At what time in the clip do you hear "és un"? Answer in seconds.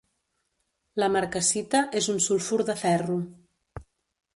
2.03-2.21